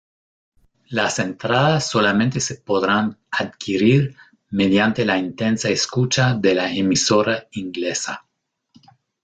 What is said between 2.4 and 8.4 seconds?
podrán adquirir mediante la intensa escucha de la emisora inglesa.